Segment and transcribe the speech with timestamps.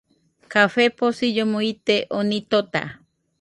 [0.53, 2.83] Café posillomo ite, oni tota